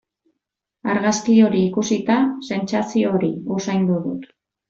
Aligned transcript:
Argazki 0.93 1.35
hori 1.49 1.59
ikusita 1.65 2.17
sentsazio 2.49 3.13
hori 3.19 3.31
usaindu 3.59 4.01
dut. 4.09 4.27